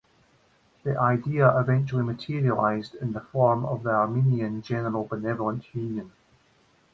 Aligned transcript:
The 0.81 0.99
idea 0.99 1.55
eventually 1.59 2.01
materialized 2.03 2.95
in 2.95 3.13
the 3.13 3.19
form 3.19 3.63
of 3.63 3.83
the 3.83 3.91
Armenian 3.91 4.63
General 4.63 5.05
Benevolent 5.05 5.75
Union. 5.75 6.11